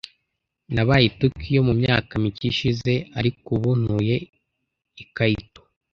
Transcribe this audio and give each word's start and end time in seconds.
Nabaye 0.73 1.05
i 1.09 1.13
Tokiyo 1.19 1.61
mu 1.67 1.73
myaka 1.81 2.11
mike 2.23 2.45
ishize, 2.51 2.93
ariko 3.19 3.47
ubu 3.55 3.69
ntuye 3.81 4.17
i 5.03 5.05
Kyoto. 5.13 5.61